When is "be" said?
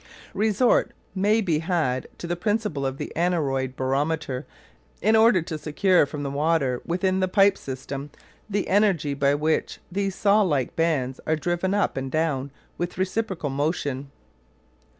1.41-1.59